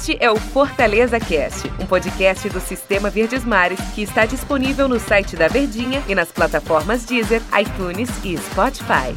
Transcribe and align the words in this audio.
Este 0.00 0.16
é 0.18 0.30
o 0.30 0.36
Fortaleza 0.36 1.20
Cast, 1.20 1.70
um 1.78 1.84
podcast 1.84 2.48
do 2.48 2.58
Sistema 2.58 3.10
Verdes 3.10 3.44
Mares 3.44 3.78
que 3.94 4.00
está 4.00 4.24
disponível 4.24 4.88
no 4.88 4.98
site 4.98 5.36
da 5.36 5.46
Verdinha 5.46 6.02
e 6.08 6.14
nas 6.14 6.32
plataformas 6.32 7.04
Deezer, 7.04 7.42
iTunes 7.60 8.08
e 8.24 8.34
Spotify. 8.38 9.14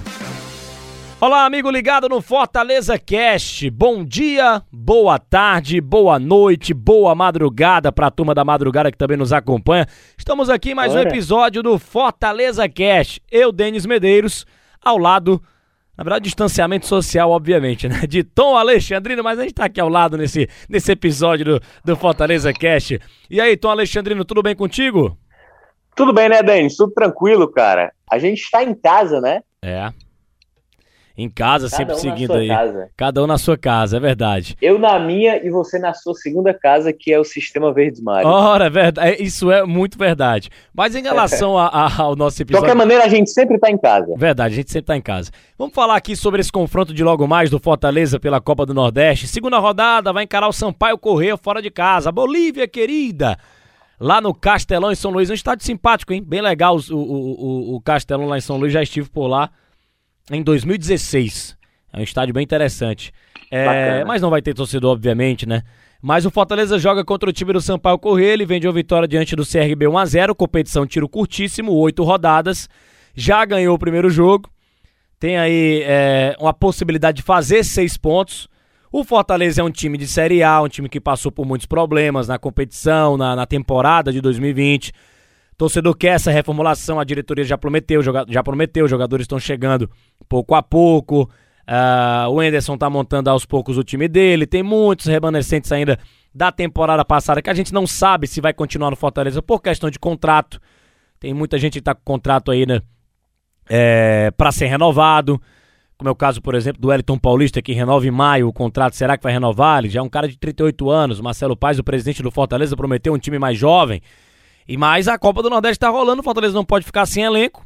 Olá, 1.22 1.46
amigo 1.46 1.72
ligado 1.72 2.10
no 2.10 2.22
Fortaleza 2.22 3.00
Cast. 3.00 3.70
Bom 3.70 4.04
dia, 4.04 4.62
boa 4.70 5.17
tarde, 5.17 5.79
boa 5.79 6.19
noite, 6.19 6.74
boa 6.74 7.15
madrugada 7.15 7.90
para 7.90 8.08
a 8.08 8.12
turma 8.12 8.36
da 8.36 8.44
madrugada 8.44 8.92
que 8.92 8.97
também 8.97 9.15
nos 9.15 9.31
acompanha. 9.31 9.88
Estamos 10.18 10.50
aqui 10.50 10.72
em 10.72 10.76
mais 10.76 10.94
um 10.94 11.00
episódio 11.00 11.63
do 11.63 11.79
Fortaleza 11.79 12.68
Cast. 12.68 13.22
Eu, 13.31 13.54
Denis 13.54 13.86
Medeiros, 13.86 14.46
ao 14.84 14.97
lado 14.97 15.42
na 15.97 16.03
verdade, 16.03 16.23
distanciamento 16.23 16.88
social, 16.88 17.30
obviamente, 17.30 17.88
né? 17.88 18.02
De 18.07 18.23
Tom 18.23 18.57
Alexandrino, 18.57 19.23
mas 19.23 19.38
a 19.38 19.43
gente 19.43 19.53
tá 19.53 19.66
aqui 19.66 19.80
ao 19.80 19.89
lado 19.89 20.17
nesse, 20.17 20.49
nesse 20.67 20.91
episódio 20.91 21.45
do, 21.45 21.61
do 21.85 21.95
Fortaleza 21.95 22.51
Cast. 22.51 22.99
E 23.29 23.39
aí, 23.39 23.55
Tom 23.55 23.70
Alexandrino, 23.70 24.25
tudo 24.25 24.41
bem 24.41 24.55
contigo? 24.55 25.17
Tudo 25.95 26.11
bem, 26.11 26.29
né, 26.29 26.41
Denis? 26.41 26.75
Tudo 26.75 26.91
tranquilo, 26.93 27.48
cara. 27.51 27.93
A 28.09 28.17
gente 28.17 28.39
está 28.41 28.63
em 28.63 28.73
casa, 28.73 29.21
né? 29.21 29.41
É. 29.61 29.91
Em 31.16 31.30
casa, 31.30 31.70
Cada 31.70 31.77
sempre 31.77 31.94
um 31.94 31.98
seguindo 31.98 32.34
aí. 32.34 32.48
Casa. 32.48 32.90
Cada 32.98 33.23
um 33.23 33.27
na 33.27 33.38
sua 33.38 33.55
casa, 33.55 33.98
é 33.98 33.99
verdade. 33.99 34.58
Eu 34.59 34.80
na 34.80 34.98
minha 34.98 35.38
e 35.45 35.49
você 35.52 35.77
na 35.77 35.94
sua 35.94 36.16
segunda 36.16 36.55
casa, 36.55 36.91
que 36.91 37.13
é 37.13 37.20
o 37.20 37.23
Sistema 37.23 37.71
Verdes 37.71 38.02
Mares. 38.02 38.26
Ora, 38.26 38.66
é 38.66 38.70
verdade. 38.70 39.09
É, 39.09 39.21
isso 39.21 39.52
é 39.52 39.63
muito 39.63 39.95
verdade. 39.95 40.49
Mas 40.73 40.95
em 40.95 41.04
relação 41.04 41.55
a, 41.55 41.68
a, 41.68 42.02
ao 42.02 42.16
nosso 42.16 42.41
episódio. 42.41 42.66
De 42.66 42.66
qualquer 42.66 42.76
maneira, 42.76 43.05
a 43.05 43.07
gente 43.07 43.30
sempre 43.30 43.57
está 43.57 43.70
em 43.70 43.77
casa. 43.77 44.16
Verdade, 44.18 44.55
a 44.55 44.57
gente 44.57 44.71
sempre 44.71 44.85
está 44.85 44.98
em 44.98 45.02
casa. 45.02 45.30
Vamos 45.55 45.76
falar 45.76 45.95
aqui 45.95 46.16
sobre 46.16 46.41
esse 46.41 46.52
confronto 46.52 46.91
de 46.91 47.04
logo 47.04 47.27
mais 47.27 47.52
do 47.52 47.59
Fortaleza 47.59 48.20
pela 48.20 48.41
Copa 48.41 48.66
do 48.66 48.73
Nordeste. 48.73 49.27
Segunda 49.27 49.59
rodada, 49.59 50.12
vai 50.12 50.23
encarar 50.23 50.48
o 50.48 50.54
Sampaio 50.54 50.98
Correia 50.98 51.38
fora 51.38 51.62
de 51.62 51.70
casa. 51.70 52.12
Bolívia, 52.12 52.68
querida! 52.68 53.37
Lá 53.99 54.20
no 54.20 54.34
Castelão, 54.34 54.91
em 54.91 54.96
São 54.96 55.12
Luís. 55.12 55.30
Um 55.30 55.35
estádio 55.35 55.63
simpático, 55.63 56.12
hein? 56.12 56.24
Bem 56.26 56.41
legal 56.41 56.76
o, 56.76 56.96
o, 56.96 56.96
o, 56.96 57.76
o 57.76 57.82
Castelão 57.82 58.26
lá 58.26 58.35
em 58.35 58.41
São 58.41 58.57
Luís. 58.57 58.74
Já 58.74 58.82
estive 58.82 59.07
por 59.07 59.27
lá 59.27 59.52
em 60.32 60.41
2016. 60.41 61.57
É 61.91 61.99
um 61.99 62.04
estádio 62.04 62.34
bem 62.34 62.43
interessante. 62.43 63.12
É, 63.52 64.04
mas 64.04 64.22
não 64.22 64.30
vai 64.30 64.42
ter 64.42 64.54
torcedor, 64.54 64.92
obviamente, 64.94 65.48
né? 65.48 65.62
Mas 66.02 66.26
o 66.26 66.32
Fortaleza 66.32 66.78
joga 66.80 67.06
contra 67.06 67.30
o 67.30 67.34
time 67.34 67.54
do 67.54 67.62
Sampaio 67.62 67.98
Corrêa, 67.98 68.34
ele 68.34 68.46
vem 68.46 68.60
de 68.60 68.68
uma 68.68 68.74
vitória 68.74 69.08
diante 69.08 69.36
do 69.36 69.46
CRB 69.46 69.86
1x0, 69.86 70.36
competição 70.36 70.86
tiro 70.86 71.08
curtíssimo, 71.08 71.72
oito 71.72 72.04
rodadas, 72.04 72.68
já 73.16 73.46
ganhou 73.46 73.76
o 73.76 73.80
primeiro 73.80 74.10
jogo, 74.10 74.50
tem 75.20 75.38
aí 75.38 75.82
é, 75.86 76.36
uma 76.40 76.54
possibilidade 76.54 77.18
de 77.18 77.24
fazer 77.24 77.64
seis 77.64 77.96
pontos. 77.96 78.50
O 78.92 79.04
Fortaleza 79.06 79.62
é 79.62 79.64
um 79.64 79.72
time 79.72 79.98
de 79.98 80.06
Série 80.06 80.44
A, 80.44 80.62
um 80.62 80.68
time 80.68 80.90
que 80.90 81.00
passou 81.00 81.32
por 81.32 81.46
muitos 81.46 81.66
problemas 81.66 82.28
na 82.28 82.38
competição, 82.38 83.16
na, 83.16 83.36
na 83.36 83.46
temporada 83.46 84.12
de 84.12 84.20
2020. 84.20 84.92
Torcedor 85.58 85.96
quer 85.96 86.16
essa 86.16 86.32
reformulação, 86.32 87.00
a 87.00 87.04
diretoria 87.04 87.44
já 87.44 87.58
prometeu, 87.58 88.02
já 88.28 88.44
prometeu, 88.44 88.86
os 88.86 88.92
jogadores 88.92 89.23
estão 89.23 89.40
chegando 89.40 89.90
pouco 90.28 90.56
a 90.56 90.64
pouco. 90.64 91.30
Uh, 91.64 92.30
o 92.30 92.44
Enderson 92.44 92.78
tá 92.78 92.90
montando 92.90 93.30
aos 93.30 93.46
poucos 93.46 93.78
o 93.78 93.84
time 93.84 94.08
dele. 94.08 94.46
Tem 94.46 94.62
muitos 94.64 95.06
remanescentes 95.06 95.72
ainda 95.72 95.98
da 96.34 96.52
temporada 96.52 97.06
passada 97.06 97.42
que 97.42 97.50
a 97.50 97.54
gente 97.54 97.74
não 97.74 97.86
sabe 97.86 98.28
se 98.28 98.42
vai 98.42 98.54
continuar 98.54 98.90
no 98.90 98.96
Fortaleza 98.96 99.42
por 99.42 99.62
questão 99.62 99.90
de 99.90 100.00
contrato. 100.00 100.59
Tem 101.20 101.34
muita 101.34 101.58
gente 101.58 101.74
que 101.74 101.81
tá 101.81 101.96
com 101.96 102.02
contrato 102.04 102.52
aí, 102.52 102.66
né? 102.66 102.81
É, 103.70 104.31
para 104.31 104.52
ser 104.52 104.66
renovado. 104.66 105.42
Como 105.98 106.09
é 106.09 106.12
o 106.12 106.16
caso, 106.16 106.42
por 106.42 106.54
exemplo, 106.54 106.81
do 106.81 106.90
Wellington 106.90 107.18
Paulista, 107.18 107.62
que 107.62 107.72
renova 107.72 108.06
em 108.06 108.12
maio 108.12 108.50
o 108.50 108.54
contrato. 108.54 108.96
Será 108.96 109.16
que 109.16 109.24
vai 109.24 109.31
renovar? 109.31 109.80
Ele 109.80 109.90
já 109.90 110.02
é 110.02 110.04
um 110.04 110.09
cara 110.09 110.28
de 110.28 110.38
38 110.38 110.90
anos. 110.90 111.22
Marcelo 111.22 111.56
Paz, 111.56 111.80
o 111.80 111.84
presidente 111.84 112.22
do 112.22 112.30
Fortaleza, 112.30 112.76
prometeu 112.76 113.14
um 113.14 113.18
time 113.18 113.40
mais 113.40 113.58
jovem. 113.58 114.02
E 114.67 114.78
mais 114.78 115.08
a 115.08 115.17
Copa 115.17 115.42
do 115.42 115.50
Nordeste 115.50 115.80
tá 115.80 115.89
rolando, 115.89 116.22
o 116.22 116.23
Fortaleza 116.23 116.53
não 116.53 116.66
pode 116.66 116.86
ficar 116.86 117.06
sem 117.06 117.24
elenco. 117.24 117.66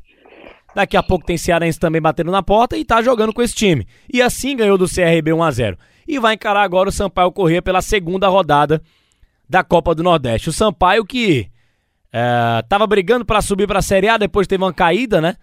Daqui 0.76 0.96
a 0.96 1.02
pouco 1.02 1.26
tem 1.26 1.38
Cearense 1.38 1.80
também 1.80 2.02
batendo 2.02 2.32
na 2.32 2.44
porta 2.44 2.78
e 2.78 2.86
tá 2.86 3.02
jogando 3.02 3.34
com 3.34 3.42
esse 3.42 3.56
time. 3.56 3.88
E 4.12 4.22
assim 4.22 4.56
ganhou 4.56 4.78
do 4.78 4.88
CRB 4.88 5.34
1 5.34 5.44
a 5.44 5.52
0 5.52 5.78
E 6.08 6.20
vai 6.20 6.36
encarar 6.36 6.62
agora 6.62 6.90
o 6.90 6.92
Sampaio 6.92 7.32
Corrêa 7.32 7.62
pela 7.62 7.82
segunda 7.82 8.28
rodada 8.28 8.82
da 9.50 9.64
Copa 9.64 9.96
do 9.96 10.04
Nordeste. 10.04 10.50
O 10.50 10.54
Sampaio 10.54 11.06
que 11.06 11.50
é, 12.12 12.64
tava 12.68 12.86
brigando 12.86 13.26
para 13.26 13.42
subir 13.42 13.68
para 13.68 13.80
a 13.80 13.82
Série 13.82 14.08
A, 14.08 14.18
depois 14.18 14.48
teve 14.48 14.64
uma 14.64 14.74
caída, 14.74 15.22
né? 15.22 15.36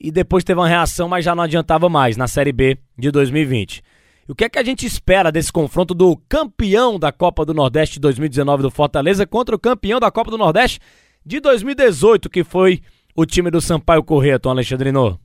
E 0.00 0.10
depois 0.10 0.44
teve 0.44 0.58
uma 0.58 0.68
reação, 0.68 1.08
mas 1.08 1.24
já 1.24 1.34
não 1.34 1.42
adiantava 1.42 1.88
mais 1.88 2.16
na 2.16 2.26
Série 2.26 2.52
B 2.52 2.78
de 2.98 3.10
2020. 3.10 3.82
O 4.30 4.34
que 4.34 4.44
é 4.44 4.48
que 4.48 4.60
a 4.60 4.62
gente 4.62 4.86
espera 4.86 5.32
desse 5.32 5.52
confronto 5.52 5.92
do 5.92 6.16
campeão 6.28 7.00
da 7.00 7.10
Copa 7.10 7.44
do 7.44 7.52
Nordeste 7.52 7.94
de 7.94 8.00
2019 8.02 8.62
do 8.62 8.70
Fortaleza 8.70 9.26
contra 9.26 9.56
o 9.56 9.58
campeão 9.58 9.98
da 9.98 10.08
Copa 10.08 10.30
do 10.30 10.38
Nordeste 10.38 10.78
de 11.26 11.40
2018, 11.40 12.30
que 12.30 12.44
foi 12.44 12.80
o 13.16 13.26
time 13.26 13.50
do 13.50 13.60
Sampaio 13.60 14.04
Corrêa, 14.04 14.38
Tom 14.38 14.50
Alexandrino? 14.50 15.18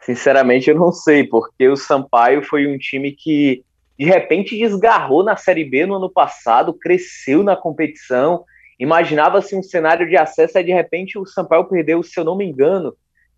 Sinceramente, 0.00 0.70
eu 0.70 0.76
não 0.76 0.92
sei, 0.92 1.24
porque 1.24 1.68
o 1.68 1.74
Sampaio 1.74 2.44
foi 2.44 2.72
um 2.72 2.78
time 2.78 3.10
que 3.10 3.64
de 3.98 4.04
repente 4.04 4.56
desgarrou 4.56 5.24
na 5.24 5.36
Série 5.36 5.64
B 5.64 5.84
no 5.84 5.96
ano 5.96 6.08
passado, 6.08 6.72
cresceu 6.72 7.42
na 7.42 7.56
competição. 7.56 8.44
Imaginava-se 8.78 9.56
um 9.56 9.64
cenário 9.64 10.08
de 10.08 10.16
acesso, 10.16 10.56
e 10.56 10.62
de 10.62 10.72
repente 10.72 11.18
o 11.18 11.26
Sampaio 11.26 11.64
perdeu, 11.64 12.04
se 12.04 12.20
eu 12.20 12.22
não 12.22 12.36
me 12.36 12.44
engano, 12.44 12.94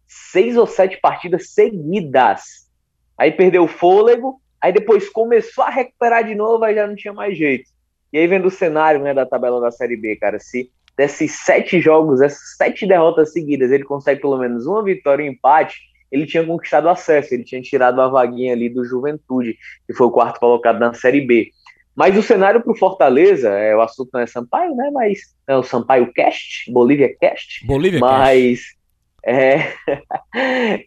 seis 0.06 0.58
ou 0.58 0.66
sete 0.66 1.00
partidas 1.00 1.54
seguidas. 1.54 2.68
Aí 3.16 3.32
perdeu 3.32 3.64
o 3.64 3.68
fôlego, 3.68 4.38
Aí 4.60 4.72
depois 4.72 5.08
começou 5.08 5.64
a 5.64 5.70
recuperar 5.70 6.24
de 6.24 6.34
novo, 6.34 6.64
aí 6.64 6.74
já 6.74 6.86
não 6.86 6.96
tinha 6.96 7.12
mais 7.12 7.36
jeito. 7.36 7.70
E 8.12 8.18
aí 8.18 8.26
vendo 8.26 8.46
o 8.46 8.50
cenário 8.50 9.00
né, 9.00 9.14
da 9.14 9.26
tabela 9.26 9.60
da 9.60 9.70
Série 9.70 9.96
B, 9.96 10.16
cara, 10.16 10.38
se 10.40 10.70
desses 10.96 11.44
sete 11.44 11.80
jogos, 11.80 12.20
essas 12.20 12.56
sete 12.56 12.86
derrotas 12.86 13.32
seguidas, 13.32 13.70
ele 13.70 13.84
consegue 13.84 14.20
pelo 14.20 14.36
menos 14.36 14.66
uma 14.66 14.82
vitória 14.82 15.22
e 15.22 15.28
um 15.28 15.32
empate, 15.32 15.78
ele 16.10 16.26
tinha 16.26 16.44
conquistado 16.44 16.86
o 16.86 16.90
acesso, 16.90 17.34
ele 17.34 17.44
tinha 17.44 17.62
tirado 17.62 18.00
a 18.00 18.08
vaguinha 18.08 18.52
ali 18.52 18.68
do 18.68 18.84
Juventude, 18.84 19.56
que 19.86 19.94
foi 19.94 20.06
o 20.06 20.10
quarto 20.10 20.40
colocado 20.40 20.80
na 20.80 20.92
Série 20.94 21.20
B. 21.20 21.50
Mas 21.94 22.16
o 22.16 22.22
cenário 22.22 22.62
para 22.62 22.72
o 22.72 22.76
Fortaleza, 22.76 23.50
é, 23.50 23.76
o 23.76 23.80
assunto 23.80 24.10
não 24.12 24.20
é 24.20 24.26
Sampaio, 24.26 24.74
né? 24.74 24.90
Mas 24.92 25.34
é 25.46 25.56
o 25.56 25.62
Sampaio 25.62 26.12
Cast, 26.12 26.70
Bolívia 26.72 27.14
Cast. 27.20 27.66
Bolívia 27.66 28.00
mas, 28.00 28.60
Cast. 28.60 28.78
É, 29.24 29.72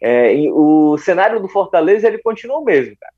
é, 0.02 0.34
o 0.50 0.98
cenário 0.98 1.40
do 1.40 1.48
Fortaleza 1.48 2.08
ele 2.08 2.18
continua 2.18 2.58
o 2.58 2.64
mesmo, 2.64 2.96
cara 2.98 3.12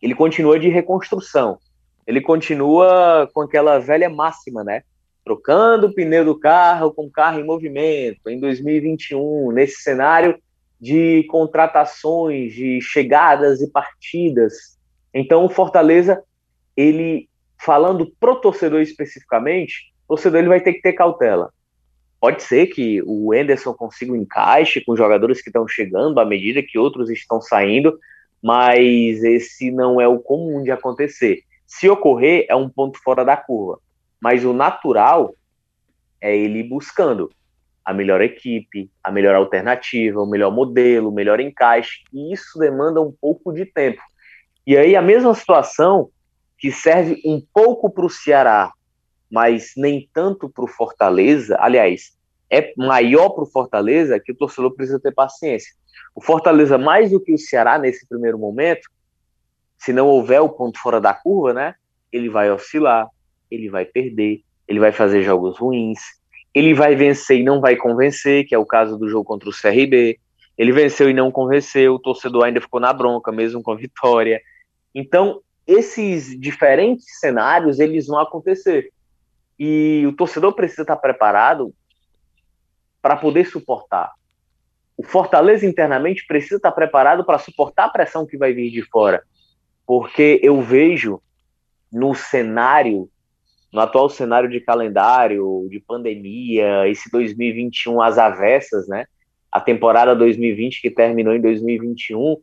ele 0.00 0.14
continua 0.14 0.58
de 0.58 0.68
reconstrução. 0.68 1.58
Ele 2.06 2.20
continua 2.20 3.28
com 3.32 3.40
aquela 3.40 3.78
velha 3.78 4.08
máxima, 4.08 4.62
né? 4.62 4.82
Trocando 5.24 5.88
o 5.88 5.92
pneu 5.92 6.24
do 6.24 6.38
carro 6.38 6.92
com 6.92 7.06
o 7.06 7.10
carro 7.10 7.40
em 7.40 7.44
movimento 7.44 8.28
em 8.28 8.38
2021, 8.38 9.50
nesse 9.50 9.82
cenário 9.82 10.38
de 10.80 11.24
contratações, 11.24 12.52
de 12.52 12.80
chegadas 12.80 13.60
e 13.60 13.70
partidas. 13.70 14.78
Então, 15.12 15.44
o 15.44 15.48
Fortaleza, 15.48 16.22
ele, 16.76 17.28
falando 17.58 18.12
pro 18.20 18.36
torcedor 18.36 18.80
especificamente, 18.80 19.92
o 20.04 20.14
torcedor 20.14 20.40
ele 20.40 20.48
vai 20.48 20.60
ter 20.60 20.74
que 20.74 20.82
ter 20.82 20.92
cautela. 20.92 21.50
Pode 22.20 22.42
ser 22.42 22.68
que 22.68 23.02
o 23.04 23.34
Enderson 23.34 23.74
consiga 23.74 24.12
um 24.12 24.16
encaixe 24.16 24.84
com 24.84 24.96
jogadores 24.96 25.42
que 25.42 25.48
estão 25.48 25.66
chegando 25.66 26.20
à 26.20 26.24
medida 26.24 26.62
que 26.62 26.78
outros 26.78 27.10
estão 27.10 27.40
saindo, 27.40 27.98
mas 28.46 29.24
esse 29.24 29.72
não 29.72 30.00
é 30.00 30.06
o 30.06 30.20
comum 30.20 30.62
de 30.62 30.70
acontecer. 30.70 31.42
Se 31.66 31.88
ocorrer, 31.88 32.46
é 32.48 32.54
um 32.54 32.68
ponto 32.68 32.96
fora 33.02 33.24
da 33.24 33.36
curva, 33.36 33.80
mas 34.20 34.44
o 34.44 34.52
natural 34.52 35.34
é 36.20 36.36
ele 36.36 36.62
buscando 36.62 37.28
a 37.84 37.92
melhor 37.92 38.20
equipe, 38.20 38.88
a 39.02 39.10
melhor 39.10 39.34
alternativa, 39.34 40.22
o 40.22 40.30
melhor 40.30 40.52
modelo, 40.52 41.08
o 41.08 41.12
melhor 41.12 41.40
encaixe, 41.40 42.04
e 42.12 42.32
isso 42.32 42.56
demanda 42.56 43.02
um 43.02 43.12
pouco 43.20 43.52
de 43.52 43.66
tempo. 43.66 44.00
E 44.64 44.76
aí 44.76 44.94
a 44.94 45.02
mesma 45.02 45.34
situação 45.34 46.08
que 46.56 46.70
serve 46.70 47.20
um 47.24 47.42
pouco 47.52 47.90
para 47.90 48.06
o 48.06 48.10
Ceará, 48.10 48.72
mas 49.28 49.72
nem 49.76 50.08
tanto 50.14 50.48
para 50.48 50.64
o 50.64 50.68
Fortaleza, 50.68 51.56
aliás, 51.58 52.16
é 52.48 52.72
maior 52.76 53.30
para 53.30 53.42
o 53.42 53.50
Fortaleza 53.50 54.20
que 54.20 54.30
o 54.30 54.36
torcedor 54.36 54.72
precisa 54.76 55.00
ter 55.00 55.12
paciência. 55.12 55.74
O 56.14 56.20
Fortaleza, 56.20 56.78
mais 56.78 57.10
do 57.10 57.20
que 57.20 57.32
o 57.32 57.38
Ceará 57.38 57.78
nesse 57.78 58.06
primeiro 58.08 58.38
momento, 58.38 58.88
se 59.78 59.92
não 59.92 60.06
houver 60.06 60.40
o 60.40 60.48
ponto 60.48 60.78
fora 60.78 61.00
da 61.00 61.12
curva, 61.12 61.52
né? 61.52 61.74
Ele 62.10 62.28
vai 62.28 62.50
oscilar, 62.50 63.08
ele 63.50 63.68
vai 63.68 63.84
perder, 63.84 64.40
ele 64.66 64.80
vai 64.80 64.92
fazer 64.92 65.22
jogos 65.22 65.58
ruins, 65.58 65.98
ele 66.54 66.72
vai 66.72 66.96
vencer 66.96 67.38
e 67.40 67.44
não 67.44 67.60
vai 67.60 67.76
convencer, 67.76 68.46
que 68.46 68.54
é 68.54 68.58
o 68.58 68.64
caso 68.64 68.98
do 68.98 69.08
jogo 69.08 69.24
contra 69.24 69.48
o 69.48 69.52
CRB. 69.52 70.18
Ele 70.56 70.72
venceu 70.72 71.10
e 71.10 71.14
não 71.14 71.30
convenceu, 71.30 71.94
o 71.94 71.98
torcedor 71.98 72.44
ainda 72.44 72.60
ficou 72.60 72.80
na 72.80 72.92
bronca, 72.92 73.30
mesmo 73.30 73.62
com 73.62 73.72
a 73.72 73.76
vitória. 73.76 74.40
Então, 74.94 75.42
esses 75.66 76.38
diferentes 76.40 77.04
cenários, 77.20 77.78
eles 77.78 78.06
vão 78.06 78.18
acontecer. 78.18 78.90
E 79.58 80.04
o 80.06 80.12
torcedor 80.12 80.54
precisa 80.54 80.82
estar 80.82 80.96
preparado 80.96 81.74
para 83.02 83.16
poder 83.16 83.44
suportar 83.44 84.12
o 84.96 85.02
Fortaleza 85.02 85.66
internamente 85.66 86.26
precisa 86.26 86.56
estar 86.56 86.72
preparado 86.72 87.24
para 87.24 87.38
suportar 87.38 87.84
a 87.84 87.90
pressão 87.90 88.26
que 88.26 88.38
vai 88.38 88.52
vir 88.52 88.70
de 88.70 88.82
fora. 88.82 89.22
Porque 89.86 90.40
eu 90.42 90.60
vejo 90.62 91.20
no 91.92 92.14
cenário, 92.14 93.08
no 93.72 93.80
atual 93.80 94.08
cenário 94.08 94.48
de 94.48 94.60
calendário, 94.60 95.66
de 95.70 95.78
pandemia, 95.80 96.88
esse 96.88 97.10
2021 97.10 98.00
às 98.00 98.18
avessas, 98.18 98.88
né? 98.88 99.06
A 99.52 99.60
temporada 99.60 100.14
2020 100.14 100.80
que 100.80 100.90
terminou 100.90 101.34
em 101.34 101.40
2021, 101.40 102.36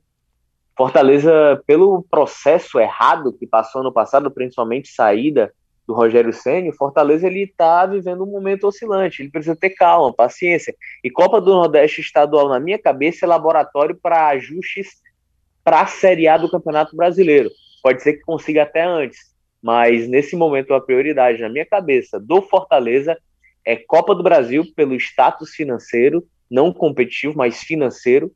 Fortaleza, 0.76 1.62
pelo 1.68 2.04
processo 2.10 2.80
errado 2.80 3.34
que 3.34 3.46
passou 3.46 3.82
ano 3.82 3.92
passado, 3.92 4.32
principalmente 4.32 4.90
saída 4.90 5.54
do 5.88 5.94
Rogério 5.94 6.32
Senna, 6.32 6.72
Fortaleza 6.74 7.28
ele 7.28 7.44
está 7.44 7.86
vivendo 7.86 8.24
um 8.24 8.32
momento 8.32 8.66
oscilante, 8.66 9.22
ele 9.22 9.32
precisa 9.32 9.56
ter 9.56 9.72
calma, 9.72 10.14
paciência. 10.14 10.74
E 11.04 11.10
Copa 11.10 11.42
do 11.42 11.52
Nordeste 11.52 12.02
estadual, 12.02 12.48
na 12.48 12.60
minha 12.60 12.80
cabeça, 12.80 13.26
é 13.26 13.28
laboratório 13.28 13.98
para 14.02 14.28
ajustes 14.30 15.02
para 15.64 15.82
a 15.82 15.86
Série 15.86 16.28
A 16.28 16.38
do 16.38 16.50
Campeonato 16.50 16.96
Brasileiro. 16.96 17.50
Pode 17.82 18.02
ser 18.02 18.14
que 18.14 18.22
consiga 18.22 18.64
até 18.64 18.84
antes, 18.84 19.34
mas 19.62 20.08
nesse 20.08 20.36
momento 20.36 20.74
a 20.74 20.82
prioridade 20.82 21.42
na 21.42 21.50
minha 21.50 21.66
cabeça 21.66 22.20
do 22.20 22.42
Fortaleza 22.42 23.18
é 23.66 23.76
Copa 23.76 24.14
do 24.14 24.24
Brasil 24.24 24.66
pelo 24.76 24.96
status 24.96 25.52
financeiro, 25.52 26.26
não 26.52 26.74
competitivo, 26.74 27.36
mas 27.36 27.62
financeiro, 27.62 28.32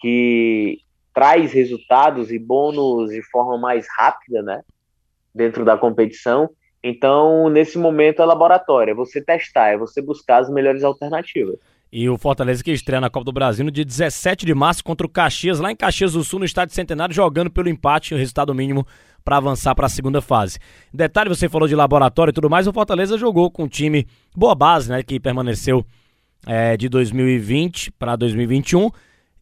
que 0.00 0.78
traz 1.14 1.52
resultados 1.52 2.32
e 2.32 2.38
bônus 2.38 3.10
de 3.10 3.22
forma 3.22 3.56
mais 3.56 3.86
rápida, 3.96 4.42
né? 4.42 4.62
Dentro 5.32 5.64
da 5.64 5.78
competição. 5.78 6.50
Então, 6.86 7.48
nesse 7.48 7.78
momento 7.78 8.20
é 8.20 8.26
laboratório, 8.26 8.90
é 8.90 8.94
você 8.94 9.18
testar, 9.18 9.68
é 9.68 9.78
você 9.78 10.02
buscar 10.02 10.42
as 10.42 10.50
melhores 10.50 10.84
alternativas. 10.84 11.56
E 11.90 12.10
o 12.10 12.18
Fortaleza 12.18 12.62
que 12.62 12.70
estreia 12.70 13.00
na 13.00 13.08
Copa 13.08 13.24
do 13.24 13.32
Brasil 13.32 13.64
no 13.64 13.70
dia 13.70 13.86
17 13.86 14.44
de 14.44 14.54
março 14.54 14.84
contra 14.84 15.06
o 15.06 15.08
Caxias, 15.08 15.60
lá 15.60 15.72
em 15.72 15.76
Caxias 15.76 16.12
do 16.12 16.22
Sul, 16.22 16.40
no 16.40 16.44
estádio 16.44 16.74
Centenário, 16.74 17.14
jogando 17.14 17.50
pelo 17.50 17.70
empate, 17.70 18.12
o 18.12 18.18
resultado 18.18 18.54
mínimo 18.54 18.86
para 19.24 19.38
avançar 19.38 19.74
para 19.74 19.86
a 19.86 19.88
segunda 19.88 20.20
fase. 20.20 20.58
Detalhe, 20.92 21.30
você 21.30 21.48
falou 21.48 21.66
de 21.66 21.74
laboratório 21.74 22.32
e 22.32 22.34
tudo 22.34 22.50
mais, 22.50 22.66
o 22.66 22.72
Fortaleza 22.72 23.16
jogou 23.16 23.50
com 23.50 23.62
um 23.62 23.68
time 23.68 24.06
boa 24.36 24.54
base, 24.54 24.90
né, 24.90 25.02
que 25.02 25.18
permaneceu 25.18 25.86
é, 26.46 26.76
de 26.76 26.90
2020 26.90 27.92
para 27.92 28.14
2021 28.14 28.90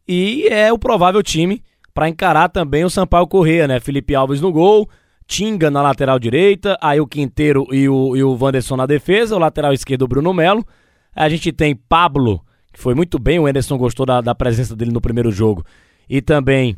e 0.07 0.47
é 0.49 0.71
o 0.71 0.79
provável 0.79 1.21
time 1.21 1.61
para 1.93 2.07
encarar 2.07 2.47
também 2.47 2.85
o 2.85 2.89
Sampaio 2.89 3.27
Corrêa, 3.27 3.67
né? 3.67 3.81
Felipe 3.81 4.15
Alves 4.15 4.39
no 4.39 4.51
gol, 4.51 4.89
Tinga 5.33 5.71
na 5.71 5.81
lateral 5.81 6.19
direita, 6.19 6.77
aí 6.79 7.01
o 7.01 7.07
Quinteiro 7.07 7.65
e 7.71 7.89
o, 7.89 8.15
e 8.15 8.23
o 8.23 8.37
Wanderson 8.39 8.75
na 8.75 8.85
defesa, 8.85 9.35
o 9.35 9.39
lateral 9.39 9.73
esquerdo 9.73 10.03
o 10.03 10.07
Bruno 10.07 10.31
Melo. 10.31 10.63
A 11.11 11.27
gente 11.27 11.51
tem 11.51 11.75
Pablo, 11.75 12.39
que 12.71 12.79
foi 12.79 12.93
muito 12.93 13.17
bem, 13.17 13.39
o 13.39 13.47
Anderson 13.47 13.75
gostou 13.75 14.05
da, 14.05 14.21
da 14.21 14.35
presença 14.35 14.75
dele 14.75 14.91
no 14.91 15.01
primeiro 15.01 15.31
jogo. 15.31 15.65
E 16.07 16.21
também 16.21 16.77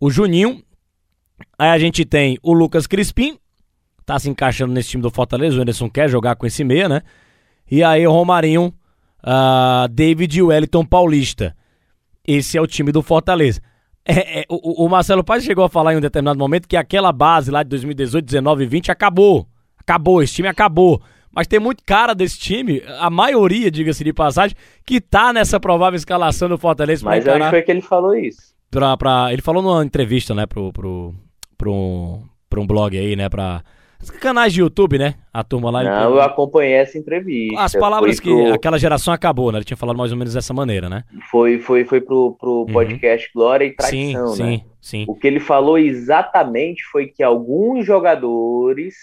o 0.00 0.10
Juninho. 0.10 0.62
Aí 1.58 1.68
a 1.68 1.78
gente 1.78 2.06
tem 2.06 2.38
o 2.42 2.54
Lucas 2.54 2.86
Crispim, 2.86 3.38
tá 4.06 4.18
se 4.18 4.30
encaixando 4.30 4.72
nesse 4.72 4.88
time 4.88 5.02
do 5.02 5.10
Fortaleza, 5.10 5.58
o 5.58 5.60
Anderson 5.60 5.90
quer 5.90 6.08
jogar 6.08 6.36
com 6.36 6.46
esse 6.46 6.64
meia, 6.64 6.88
né? 6.88 7.02
E 7.70 7.84
aí 7.84 8.06
o 8.06 8.12
Romarinho, 8.12 8.72
uh, 9.22 9.86
David 9.90 10.38
e 10.38 10.42
o 10.42 10.46
Wellington 10.46 10.86
Paulista. 10.86 11.54
Esse 12.26 12.56
é 12.56 12.62
o 12.62 12.66
time 12.66 12.92
do 12.92 13.02
Fortaleza. 13.02 13.60
É, 14.04 14.40
é, 14.40 14.44
o, 14.48 14.84
o, 14.84 14.88
Marcelo 14.88 15.22
Paz 15.22 15.44
chegou 15.44 15.64
a 15.64 15.68
falar 15.68 15.94
em 15.94 15.96
um 15.96 16.00
determinado 16.00 16.38
momento 16.38 16.66
que 16.66 16.76
aquela 16.76 17.12
base 17.12 17.50
lá 17.50 17.62
de 17.62 17.68
2018, 17.68 18.24
19 18.24 18.64
e 18.64 18.66
20 18.66 18.90
acabou. 18.90 19.46
Acabou, 19.78 20.22
esse 20.22 20.34
time 20.34 20.48
acabou. 20.48 21.00
Mas 21.32 21.46
tem 21.46 21.60
muito 21.60 21.84
cara 21.84 22.14
desse 22.14 22.38
time, 22.38 22.82
a 22.98 23.08
maioria, 23.08 23.70
diga-se 23.70 24.02
de 24.02 24.12
passagem, 24.12 24.56
que 24.84 25.00
tá 25.00 25.32
nessa 25.32 25.60
provável 25.60 25.96
escalação 25.96 26.48
do 26.48 26.58
Fortaleza. 26.58 27.04
Mas 27.04 27.26
acho 27.26 27.44
que 27.44 27.50
foi 27.50 27.62
que 27.62 27.70
ele 27.70 27.80
falou 27.80 28.14
isso. 28.16 28.52
Pra, 28.70 28.96
pra, 28.96 29.32
ele 29.32 29.42
falou 29.42 29.62
numa 29.62 29.84
entrevista, 29.84 30.34
né, 30.34 30.46
pro, 30.46 30.72
pro, 30.72 31.14
pro, 31.56 32.22
pro 32.48 32.62
um 32.62 32.66
blog 32.66 32.98
aí, 32.98 33.14
né, 33.14 33.28
pra 33.28 33.62
canais 34.08 34.52
de 34.52 34.60
YouTube, 34.60 34.98
né? 34.98 35.14
A 35.32 35.44
turma 35.44 35.70
lá. 35.70 35.82
Não, 35.82 36.14
eu 36.14 36.20
acompanhei 36.20 36.74
essa 36.74 36.96
entrevista. 36.96 37.60
As 37.60 37.72
palavras 37.72 38.18
que 38.18 38.30
pro... 38.30 38.54
aquela 38.54 38.78
geração 38.78 39.12
acabou, 39.12 39.52
né? 39.52 39.58
Ele 39.58 39.64
tinha 39.64 39.76
falado 39.76 39.96
mais 39.96 40.12
ou 40.12 40.16
menos 40.16 40.34
dessa 40.34 40.54
maneira, 40.54 40.88
né? 40.88 41.04
Foi, 41.30 41.58
foi, 41.58 41.84
foi 41.84 42.00
pro, 42.00 42.36
pro 42.38 42.60
uhum. 42.60 42.72
podcast 42.72 43.30
Glória 43.34 43.64
e 43.66 43.74
Traição, 43.74 44.28
sim, 44.28 44.42
né? 44.42 44.50
Sim, 44.50 44.64
sim. 44.80 45.04
O 45.08 45.14
que 45.14 45.26
ele 45.26 45.40
falou 45.40 45.78
exatamente 45.78 46.82
foi 46.84 47.06
que 47.06 47.22
alguns 47.22 47.84
jogadores 47.84 48.94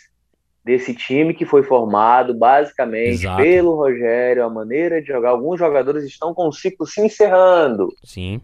desse 0.67 0.93
time 0.93 1.33
que 1.33 1.45
foi 1.45 1.63
formado 1.63 2.33
basicamente 2.33 3.21
Exato. 3.21 3.41
pelo 3.41 3.75
Rogério, 3.75 4.43
a 4.43 4.49
maneira 4.49 5.01
de 5.01 5.07
jogar, 5.07 5.29
alguns 5.29 5.57
jogadores 5.57 6.03
estão 6.03 6.33
com 6.33 6.49
o 6.49 6.51
ciclo 6.51 6.85
se 6.85 6.99
encerrando. 6.99 7.87
Sim. 8.03 8.41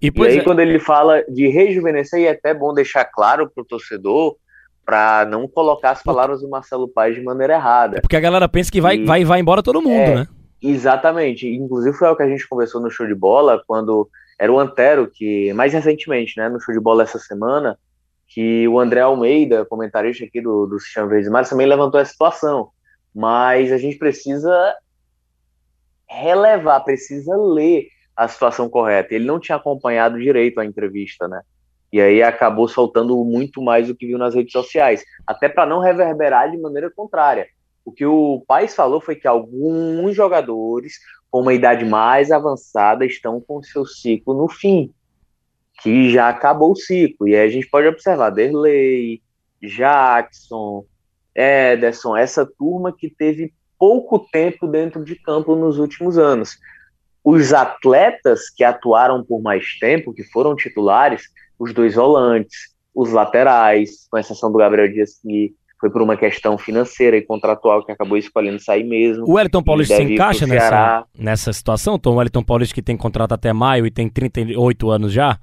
E, 0.00 0.12
e 0.14 0.26
aí, 0.26 0.38
é... 0.38 0.42
quando 0.42 0.60
ele 0.60 0.78
fala 0.78 1.24
de 1.24 1.48
rejuvenescer, 1.48 2.20
e 2.20 2.26
é 2.26 2.30
até 2.30 2.54
bom 2.54 2.72
deixar 2.72 3.04
claro 3.06 3.50
para 3.50 3.62
o 3.62 3.66
torcedor, 3.66 4.36
para 4.84 5.24
não 5.24 5.48
colocar 5.48 5.92
as 5.92 6.02
palavras 6.02 6.40
do 6.40 6.48
Marcelo 6.48 6.88
Paes 6.88 7.14
de 7.14 7.22
maneira 7.22 7.54
errada. 7.54 7.98
É 7.98 8.00
porque 8.00 8.16
a 8.16 8.20
galera 8.20 8.48
pensa 8.48 8.70
que 8.70 8.80
vai, 8.80 8.96
e, 8.96 9.04
vai, 9.04 9.24
vai 9.24 9.40
embora 9.40 9.62
todo 9.62 9.80
mundo, 9.80 9.94
é, 9.94 10.14
né? 10.16 10.28
Exatamente. 10.62 11.48
Inclusive 11.48 11.96
foi 11.96 12.08
o 12.08 12.16
que 12.16 12.22
a 12.22 12.28
gente 12.28 12.48
conversou 12.48 12.80
no 12.80 12.90
show 12.90 13.06
de 13.06 13.14
bola, 13.14 13.62
quando 13.66 14.08
era 14.38 14.52
o 14.52 14.58
Antero, 14.58 15.10
que 15.10 15.52
mais 15.52 15.72
recentemente, 15.72 16.38
né, 16.38 16.48
no 16.48 16.60
show 16.60 16.74
de 16.74 16.80
bola 16.80 17.02
essa 17.02 17.18
semana, 17.18 17.78
que 18.26 18.66
o 18.68 18.80
André 18.80 19.00
Almeida, 19.00 19.64
comentarista 19.64 20.24
aqui 20.24 20.40
do, 20.40 20.66
do 20.66 20.78
Sistema 20.80 21.06
Verde 21.06 21.30
Mares, 21.30 21.48
também 21.48 21.66
levantou 21.66 22.00
essa 22.00 22.12
situação. 22.12 22.70
Mas 23.14 23.70
a 23.70 23.78
gente 23.78 23.96
precisa 23.96 24.74
relevar, 26.08 26.80
precisa 26.80 27.36
ler 27.36 27.88
a 28.16 28.26
situação 28.28 28.68
correta. 28.68 29.14
Ele 29.14 29.24
não 29.24 29.38
tinha 29.38 29.56
acompanhado 29.56 30.18
direito 30.18 30.58
a 30.58 30.64
entrevista, 30.64 31.28
né? 31.28 31.42
E 31.94 32.00
aí 32.00 32.24
acabou 32.24 32.66
soltando 32.66 33.24
muito 33.24 33.62
mais 33.62 33.86
do 33.86 33.94
que 33.94 34.04
viu 34.04 34.18
nas 34.18 34.34
redes 34.34 34.50
sociais, 34.50 35.04
até 35.24 35.48
para 35.48 35.64
não 35.64 35.78
reverberar 35.78 36.50
de 36.50 36.58
maneira 36.58 36.90
contrária. 36.90 37.46
O 37.84 37.92
que 37.92 38.04
o 38.04 38.42
Paes 38.48 38.74
falou 38.74 39.00
foi 39.00 39.14
que 39.14 39.28
alguns 39.28 40.12
jogadores 40.12 40.94
com 41.30 41.42
uma 41.42 41.54
idade 41.54 41.84
mais 41.84 42.32
avançada 42.32 43.06
estão 43.06 43.40
com 43.40 43.62
seu 43.62 43.86
ciclo 43.86 44.34
no 44.34 44.48
fim, 44.48 44.92
que 45.84 46.10
já 46.10 46.28
acabou 46.28 46.72
o 46.72 46.76
ciclo. 46.76 47.28
E 47.28 47.36
aí 47.36 47.46
a 47.46 47.48
gente 47.48 47.70
pode 47.70 47.86
observar 47.86 48.30
Derley, 48.30 49.22
Jackson, 49.62 50.84
Ederson, 51.32 52.16
essa 52.16 52.44
turma 52.44 52.92
que 52.92 53.08
teve 53.08 53.54
pouco 53.78 54.18
tempo 54.18 54.66
dentro 54.66 55.04
de 55.04 55.14
campo 55.14 55.54
nos 55.54 55.78
últimos 55.78 56.18
anos. 56.18 56.58
Os 57.22 57.52
atletas 57.52 58.50
que 58.50 58.64
atuaram 58.64 59.24
por 59.24 59.40
mais 59.40 59.78
tempo, 59.78 60.12
que 60.12 60.24
foram 60.24 60.56
titulares, 60.56 61.32
os 61.64 61.72
dois 61.72 61.94
volantes, 61.94 62.74
os 62.94 63.10
laterais, 63.10 64.06
com 64.10 64.18
exceção 64.18 64.52
do 64.52 64.58
Gabriel 64.58 64.92
Dias, 64.92 65.18
que 65.20 65.54
foi 65.80 65.90
por 65.90 66.02
uma 66.02 66.16
questão 66.16 66.56
financeira 66.56 67.16
e 67.16 67.22
contratual 67.22 67.84
que 67.84 67.90
acabou 67.90 68.16
escolhendo 68.16 68.62
sair 68.62 68.84
mesmo. 68.84 69.24
O 69.26 69.32
Wellington 69.32 69.62
Paulista 69.62 69.96
se 69.96 70.02
encaixa 70.02 70.46
nessa, 70.46 71.04
nessa 71.18 71.52
situação, 71.52 71.98
Tom? 71.98 72.12
O 72.12 72.16
Wellington 72.16 72.42
Paulista 72.42 72.74
que 72.74 72.82
tem 72.82 72.96
contrato 72.96 73.32
até 73.32 73.52
maio 73.52 73.86
e 73.86 73.90
tem 73.90 74.08
38 74.08 74.90
anos 74.90 75.12
já? 75.12 75.38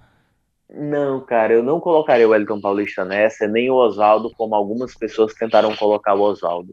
Não, 0.74 1.20
cara, 1.20 1.54
eu 1.54 1.63
não 1.63 1.80
colocaria 1.80 2.28
o 2.28 2.32
Wellington 2.32 2.62
Paulista 2.62 3.04
nessa, 3.04 3.48
nem 3.48 3.70
o 3.70 3.75
Oswaldo, 3.75 4.32
como 4.38 4.56
algumas 4.56 4.96
pessoas 4.96 5.34
tentaram 5.34 5.75
colocar 5.75 6.13
o 6.13 6.22
Oswaldo. 6.22 6.72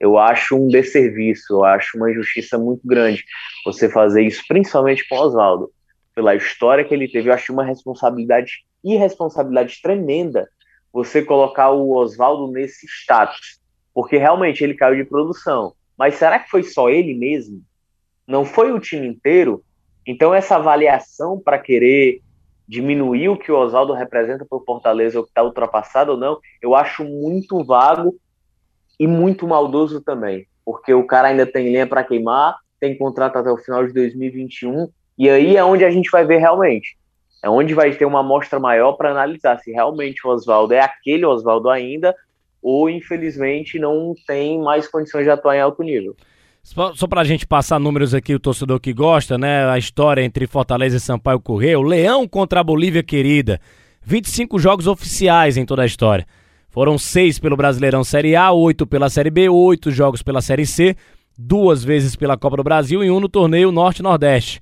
Eu 0.00 0.18
acho 0.18 0.56
um 0.56 0.66
desserviço, 0.68 1.52
eu 1.52 1.64
acho 1.64 1.96
uma 1.96 2.10
injustiça 2.10 2.58
muito 2.58 2.80
grande 2.84 3.22
você 3.64 3.88
fazer 3.88 4.22
isso, 4.22 4.42
principalmente 4.48 5.06
com 5.08 5.16
o 5.16 5.20
Oswaldo 5.20 5.70
pela 6.14 6.34
história 6.34 6.84
que 6.84 6.92
ele 6.92 7.08
teve, 7.08 7.28
eu 7.28 7.34
acho 7.34 7.52
uma 7.52 7.64
responsabilidade, 7.64 8.64
irresponsabilidade 8.84 9.80
tremenda 9.82 10.48
você 10.92 11.22
colocar 11.22 11.70
o 11.70 11.90
Oswaldo 11.96 12.52
nesse 12.52 12.86
status, 12.86 13.60
porque 13.94 14.18
realmente 14.18 14.62
ele 14.62 14.74
caiu 14.74 14.96
de 14.96 15.08
produção. 15.08 15.72
Mas 15.96 16.16
será 16.16 16.38
que 16.38 16.50
foi 16.50 16.62
só 16.62 16.90
ele 16.90 17.14
mesmo? 17.14 17.62
Não 18.26 18.44
foi 18.44 18.72
o 18.72 18.80
time 18.80 19.06
inteiro? 19.06 19.64
Então 20.06 20.34
essa 20.34 20.56
avaliação 20.56 21.40
para 21.40 21.58
querer 21.58 22.20
diminuir 22.68 23.28
o 23.28 23.38
que 23.38 23.50
o 23.50 23.58
Oswaldo 23.58 23.92
representa 23.92 24.44
para 24.44 24.58
o 24.58 24.64
Fortaleza, 24.64 25.18
ou 25.18 25.24
que 25.24 25.30
está 25.30 25.42
ultrapassado 25.42 26.12
ou 26.12 26.16
não, 26.16 26.38
eu 26.60 26.74
acho 26.74 27.04
muito 27.04 27.64
vago 27.64 28.14
e 28.98 29.06
muito 29.06 29.46
maldoso 29.46 30.00
também, 30.00 30.46
porque 30.64 30.94
o 30.94 31.06
cara 31.06 31.28
ainda 31.28 31.46
tem 31.46 31.66
linha 31.66 31.86
para 31.86 32.04
queimar, 32.04 32.56
tem 32.78 32.96
contrato 32.96 33.36
até 33.36 33.50
o 33.50 33.58
final 33.58 33.86
de 33.86 33.92
2021 33.92 34.88
e 35.18 35.28
aí 35.28 35.56
é 35.56 35.64
onde 35.64 35.84
a 35.84 35.90
gente 35.90 36.10
vai 36.10 36.24
ver 36.24 36.38
realmente. 36.38 36.96
É 37.42 37.50
onde 37.50 37.74
vai 37.74 37.92
ter 37.92 38.04
uma 38.04 38.20
amostra 38.20 38.60
maior 38.60 38.92
para 38.92 39.10
analisar 39.10 39.58
se 39.58 39.72
realmente 39.72 40.26
o 40.26 40.30
Oswaldo 40.30 40.74
é 40.74 40.80
aquele 40.80 41.26
Oswaldo 41.26 41.68
ainda 41.68 42.14
ou 42.62 42.88
infelizmente 42.88 43.78
não 43.78 44.14
tem 44.26 44.60
mais 44.60 44.86
condições 44.86 45.24
de 45.24 45.30
atuar 45.30 45.56
em 45.56 45.60
alto 45.60 45.82
nível. 45.82 46.14
Só, 46.62 46.94
só 46.94 47.08
para 47.08 47.20
a 47.20 47.24
gente 47.24 47.44
passar 47.44 47.80
números 47.80 48.14
aqui, 48.14 48.32
o 48.32 48.38
torcedor 48.38 48.78
que 48.78 48.92
gosta, 48.92 49.36
né? 49.36 49.68
A 49.68 49.76
história 49.76 50.22
entre 50.22 50.46
Fortaleza 50.46 50.96
e 50.96 51.00
Sampaio 51.00 51.40
Correia, 51.40 51.80
Leão 51.80 52.28
contra 52.28 52.60
a 52.60 52.64
Bolívia 52.64 53.02
querida. 53.02 53.60
25 54.04 54.60
jogos 54.60 54.86
oficiais 54.86 55.56
em 55.56 55.66
toda 55.66 55.82
a 55.82 55.86
história. 55.86 56.24
Foram 56.70 56.96
seis 56.96 57.38
pelo 57.38 57.56
Brasileirão 57.56 58.04
Série 58.04 58.36
A, 58.36 58.52
oito 58.52 58.86
pela 58.86 59.10
Série 59.10 59.30
B, 59.30 59.48
oito 59.48 59.90
jogos 59.90 60.22
pela 60.22 60.40
Série 60.40 60.64
C, 60.64 60.96
duas 61.36 61.82
vezes 61.82 62.14
pela 62.14 62.36
Copa 62.36 62.56
do 62.56 62.64
Brasil 62.64 63.02
e 63.02 63.10
um 63.10 63.18
no 63.18 63.28
torneio 63.28 63.72
Norte-Nordeste. 63.72 64.60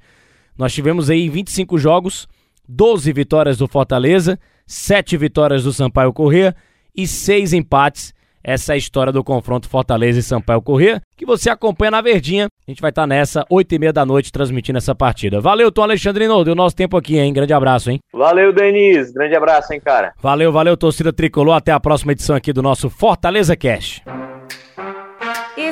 Nós 0.57 0.73
tivemos 0.73 1.11
aí 1.11 1.29
25 1.29 1.79
jogos, 1.79 2.29
12 2.69 3.13
vitórias 3.13 3.59
do 3.59 3.67
Fortaleza, 3.67 4.39
7 4.67 5.17
vitórias 5.17 5.65
do 5.65 5.73
Sampaio 5.73 6.13
Corrêa 6.13 6.55
e 6.97 7.07
seis 7.07 7.53
empates. 7.53 8.15
Essa 8.43 8.73
é 8.73 8.75
a 8.75 8.79
história 8.79 9.13
do 9.13 9.23
confronto 9.23 9.69
Fortaleza 9.69 10.19
e 10.19 10.23
Sampaio 10.23 10.63
Corrêa, 10.63 11.03
que 11.15 11.27
você 11.27 11.51
acompanha 11.51 11.91
na 11.91 12.01
Verdinha. 12.01 12.47
A 12.67 12.71
gente 12.71 12.81
vai 12.81 12.91
estar 12.91 13.03
tá 13.03 13.07
nessa, 13.07 13.45
oito 13.51 13.75
e 13.75 13.79
meia 13.79 13.93
da 13.93 14.07
noite, 14.07 14.33
transmitindo 14.33 14.79
essa 14.79 14.95
partida. 14.95 15.41
Valeu, 15.41 15.71
Tom 15.71 15.83
Alexandrino, 15.83 16.43
deu 16.43 16.55
nosso 16.55 16.75
tempo 16.75 16.97
aqui, 16.97 17.19
hein? 17.19 17.35
Grande 17.35 17.53
abraço, 17.53 17.91
hein? 17.91 17.99
Valeu, 18.13 18.51
Denis. 18.51 19.13
Grande 19.13 19.37
abraço, 19.37 19.75
hein, 19.75 19.81
cara? 19.81 20.15
Valeu, 20.23 20.51
valeu, 20.51 20.75
torcida 20.75 21.13
tricolor. 21.13 21.55
Até 21.55 21.71
a 21.71 21.81
próxima 21.81 22.13
edição 22.13 22.35
aqui 22.35 22.51
do 22.51 22.63
nosso 22.63 22.89
Fortaleza 22.89 23.55
Cash. 23.55 24.03